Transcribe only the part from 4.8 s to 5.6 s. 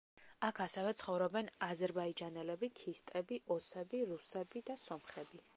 სომხები.